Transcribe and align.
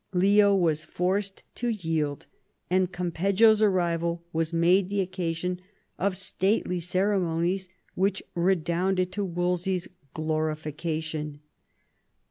Leo 0.13 0.55
was 0.55 0.83
forced 0.83 1.43
to 1.53 1.67
yield, 1.67 2.25
and 2.71 2.91
Campeggio's 2.91 3.61
arrival 3.61 4.23
was 4.33 4.51
made 4.51 4.89
the 4.89 4.99
occasion 4.99 5.61
of 5.99 6.17
stately 6.17 6.79
ceremonies 6.79 7.69
which 7.93 8.23
redounded 8.33 9.11
to 9.11 9.23
Wolsey's 9.23 9.87
glorification. 10.15 11.39